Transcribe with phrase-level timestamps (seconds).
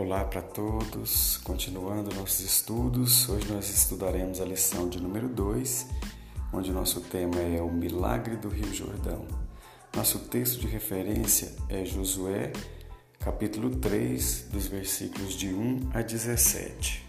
[0.00, 5.88] Olá para todos, continuando nossos estudos, hoje nós estudaremos a lição de número 2,
[6.52, 9.26] onde nosso tema é o milagre do Rio Jordão.
[9.96, 12.52] Nosso texto de referência é Josué,
[13.18, 17.04] capítulo 3, dos versículos de 1 a 17.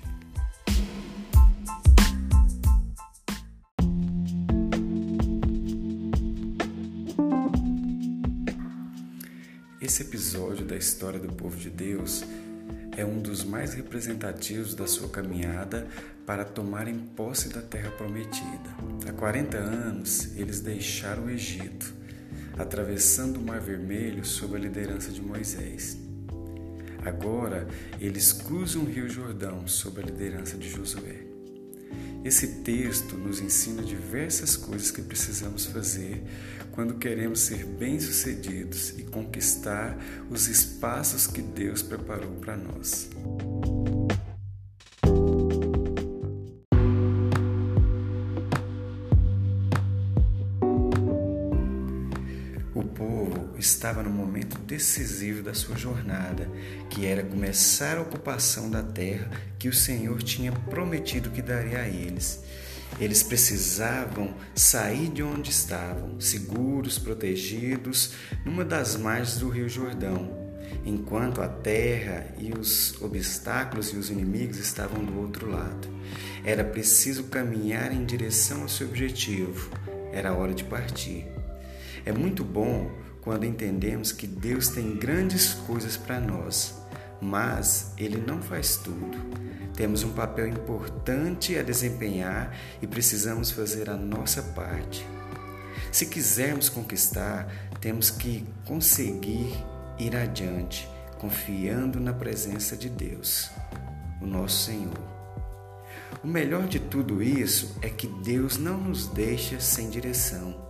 [9.79, 12.25] Esse episódio da história do povo de Deus
[12.99, 15.87] é um dos mais representativos da sua caminhada
[16.25, 18.69] para tomarem posse da terra prometida.
[19.07, 21.93] Há 40 anos, eles deixaram o Egito,
[22.57, 25.97] atravessando o Mar Vermelho sob a liderança de Moisés.
[27.05, 27.65] Agora,
[28.01, 31.28] eles cruzam o Rio Jordão sob a liderança de Josué.
[32.23, 36.21] Esse texto nos ensina diversas coisas que precisamos fazer
[36.71, 39.97] quando queremos ser bem-sucedidos e conquistar
[40.29, 43.09] os espaços que Deus preparou para nós.
[54.69, 56.47] Decisivo da sua jornada,
[56.91, 61.87] que era começar a ocupação da terra que o Senhor tinha prometido que daria a
[61.87, 62.43] eles.
[62.99, 68.13] Eles precisavam sair de onde estavam, seguros, protegidos,
[68.45, 70.37] numa das margens do Rio Jordão,
[70.85, 75.87] enquanto a terra e os obstáculos e os inimigos estavam do outro lado.
[76.45, 79.71] Era preciso caminhar em direção ao seu objetivo.
[80.11, 81.27] Era hora de partir.
[82.05, 82.89] É muito bom
[83.21, 86.75] quando entendemos que Deus tem grandes coisas para nós,
[87.21, 89.17] mas Ele não faz tudo.
[89.75, 95.05] Temos um papel importante a desempenhar e precisamos fazer a nossa parte.
[95.91, 97.47] Se quisermos conquistar,
[97.79, 99.53] temos que conseguir
[99.97, 103.49] ir adiante, confiando na presença de Deus,
[104.21, 105.19] o nosso Senhor.
[106.23, 110.68] O melhor de tudo isso é que Deus não nos deixa sem direção.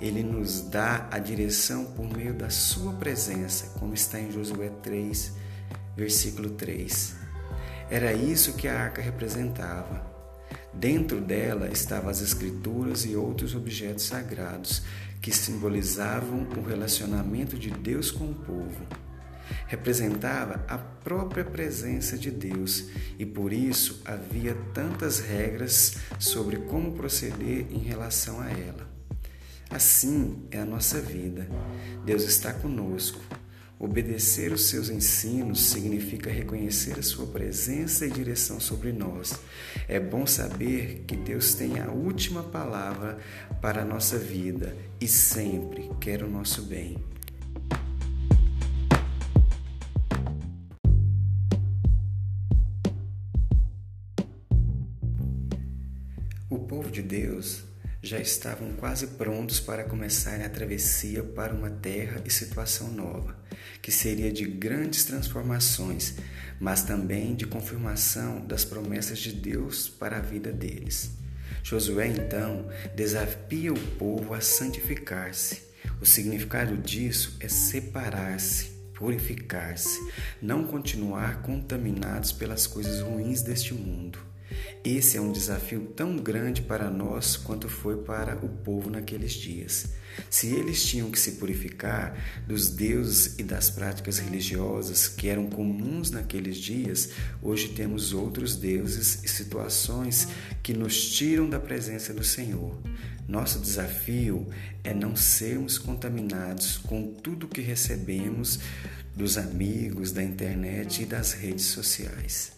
[0.00, 5.32] Ele nos dá a direção por meio da Sua presença, como está em Josué 3,
[5.96, 7.16] versículo 3.
[7.90, 10.06] Era isso que a arca representava.
[10.72, 14.82] Dentro dela estavam as escrituras e outros objetos sagrados
[15.20, 18.86] que simbolizavam o relacionamento de Deus com o povo.
[19.66, 22.84] Representava a própria presença de Deus
[23.18, 28.97] e por isso havia tantas regras sobre como proceder em relação a ela.
[29.70, 31.48] Assim é a nossa vida.
[32.04, 33.20] Deus está conosco
[33.80, 39.38] Obedecer os seus ensinos significa reconhecer a sua presença e direção sobre nós.
[39.86, 43.18] É bom saber que Deus tem a última palavra
[43.60, 46.98] para a nossa vida e sempre quer o nosso bem.
[56.50, 57.62] O povo de Deus
[58.08, 63.36] já estavam quase prontos para começarem a travessia para uma terra e situação nova,
[63.82, 66.14] que seria de grandes transformações,
[66.58, 71.10] mas também de confirmação das promessas de Deus para a vida deles.
[71.62, 72.66] Josué então
[72.96, 75.60] desafia o povo a santificar-se.
[76.00, 79.98] O significado disso é separar-se, purificar-se,
[80.40, 84.27] não continuar contaminados pelas coisas ruins deste mundo.
[84.84, 89.86] Esse é um desafio tão grande para nós quanto foi para o povo naqueles dias.
[90.30, 92.16] Se eles tinham que se purificar
[92.46, 97.10] dos deuses e das práticas religiosas que eram comuns naqueles dias,
[97.42, 100.28] hoje temos outros deuses e situações
[100.62, 102.76] que nos tiram da presença do Senhor.
[103.28, 104.48] Nosso desafio
[104.82, 108.58] é não sermos contaminados com tudo que recebemos
[109.14, 112.57] dos amigos, da internet e das redes sociais.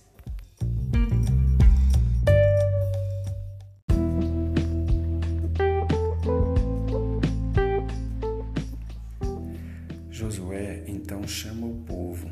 [11.26, 12.28] Chama o povo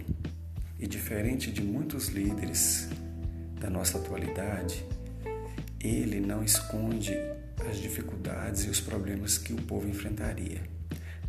[0.79, 2.89] e, diferente de muitos líderes
[3.61, 4.85] da nossa atualidade,
[5.81, 7.15] ele não esconde
[7.69, 10.63] as dificuldades e os problemas que o povo enfrentaria.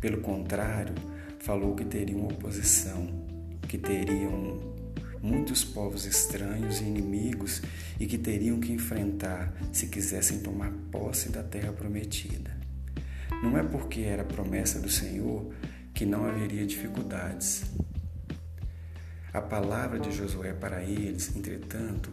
[0.00, 0.94] Pelo contrário,
[1.38, 3.08] falou que teriam oposição,
[3.68, 4.58] que teriam
[5.22, 7.62] muitos povos estranhos e inimigos
[7.98, 12.50] e que teriam que enfrentar se quisessem tomar posse da terra prometida.
[13.42, 15.52] Não é porque era promessa do Senhor
[16.00, 17.62] que não haveria dificuldades.
[19.34, 22.10] A palavra de Josué para eles, entretanto,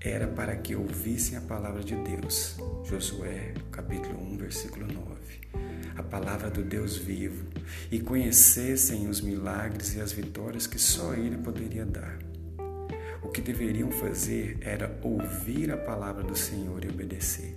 [0.00, 2.56] era para que ouvissem a palavra de Deus.
[2.84, 5.40] Josué, capítulo 1, versículo 9.
[5.96, 7.44] A palavra do Deus vivo
[7.90, 12.16] e conhecessem os milagres e as vitórias que só ele poderia dar.
[13.24, 17.56] o que deveriam fazer era ouvir a palavra do Senhor e obedecer.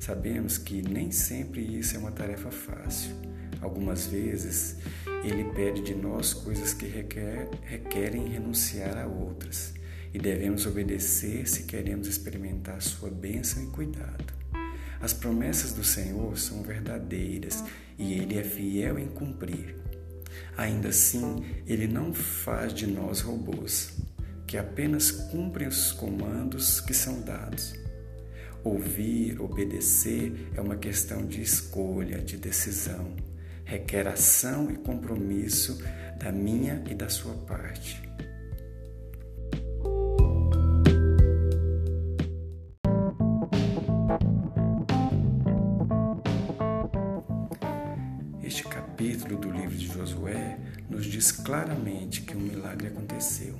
[0.00, 3.35] Sabemos que nem sempre isso é uma tarefa fácil.
[3.60, 4.76] Algumas vezes
[5.24, 9.74] ele pede de nós coisas que requer, requerem renunciar a outras
[10.12, 14.34] e devemos obedecer se queremos experimentar sua bênção e cuidado.
[15.00, 17.62] As promessas do Senhor são verdadeiras
[17.98, 19.76] e Ele é fiel em cumprir.
[20.56, 23.92] Ainda assim, Ele não faz de nós robôs,
[24.46, 27.74] que apenas cumprem os comandos que são dados.
[28.64, 33.14] Ouvir, obedecer é uma questão de escolha, de decisão.
[33.66, 35.82] Requer ação e compromisso
[36.20, 38.00] da minha e da sua parte.
[48.40, 53.56] Este capítulo do livro de Josué nos diz claramente que um milagre aconteceu.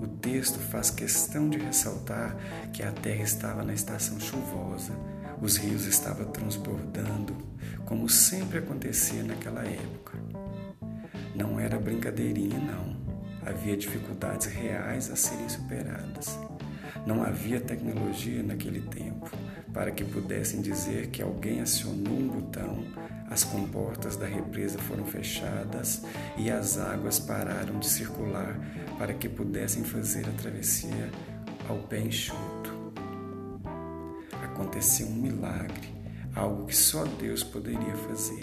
[0.00, 2.36] O texto faz questão de ressaltar
[2.72, 4.92] que a terra estava na estação chuvosa,
[5.40, 7.36] os rios estavam transbordando,
[7.84, 10.18] como sempre acontecia naquela época.
[11.34, 12.96] Não era brincadeirinha, não.
[13.44, 16.38] Havia dificuldades reais a serem superadas.
[17.06, 19.30] Não havia tecnologia naquele tempo
[19.72, 22.84] para que pudessem dizer que alguém acionou um botão,
[23.30, 26.02] as comportas da represa foram fechadas
[26.38, 28.58] e as águas pararam de circular
[28.98, 31.10] para que pudessem fazer a travessia
[31.68, 32.75] ao pé enxuto.
[34.56, 35.94] Aconteceu um milagre,
[36.34, 38.40] algo que só Deus poderia fazer.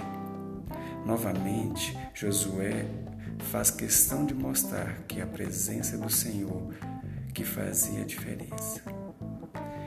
[1.03, 2.85] Novamente, Josué
[3.51, 6.71] faz questão de mostrar que a presença do Senhor
[7.33, 8.83] que fazia a diferença.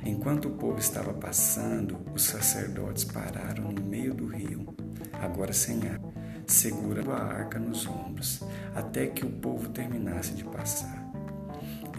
[0.04, 4.74] Enquanto o povo estava passando, os sacerdotes pararam no meio do rio,
[5.12, 6.12] agora sem água,
[6.44, 8.42] segurando a arca nos ombros,
[8.74, 11.08] até que o povo terminasse de passar.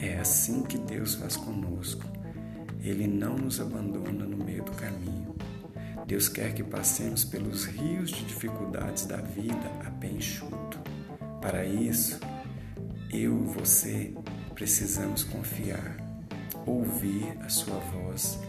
[0.02, 2.18] É assim que Deus faz conosco.
[2.82, 5.36] Ele não nos abandona no meio do caminho.
[6.06, 10.80] Deus quer que passemos pelos rios de dificuldades da vida a pé enxuto.
[11.42, 12.20] Para isso,
[13.12, 14.14] eu e você
[14.54, 15.98] precisamos confiar,
[16.66, 18.40] ouvir a sua voz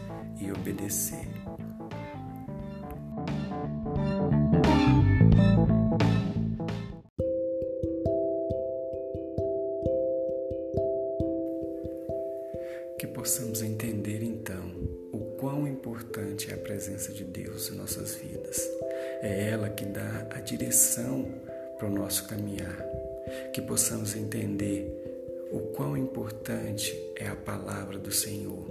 [0.40, 1.28] e obedecer.
[16.88, 18.66] Presença de Deus em nossas vidas.
[19.20, 21.30] É ela que dá a direção
[21.76, 22.82] para o nosso caminhar.
[23.52, 24.90] Que possamos entender
[25.52, 28.64] o quão importante é a palavra do Senhor,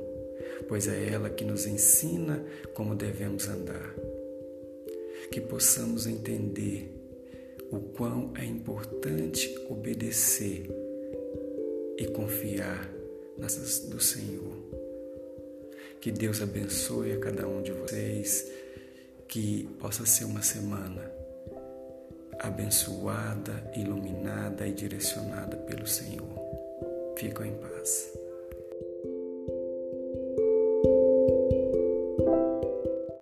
[0.68, 2.44] pois é ela que nos ensina
[2.74, 3.94] como devemos andar.
[5.31, 6.92] Que possamos entender
[7.72, 10.68] o quão é importante obedecer
[12.00, 12.92] e confiar
[13.38, 14.56] nas do Senhor.
[16.02, 18.46] Que Deus abençoe a cada um de vocês,
[19.28, 21.12] que possa ser uma semana
[22.40, 26.38] abençoada, iluminada e direcionada pelo Senhor.
[27.18, 28.12] Fico em paz.